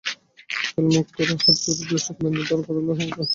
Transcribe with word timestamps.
দেয়ালে 0.73 0.89
মুখ 0.89 1.07
করে 1.11 1.33
হাতে 1.33 1.51
চুরুট 1.55 1.79
নিয়ে 1.81 2.01
চোখ 2.05 2.15
বেঁধে 2.21 2.43
দাঁড় 2.49 2.63
করানো 2.65 2.91
হবে 2.91 3.05
ওকে! 3.05 3.23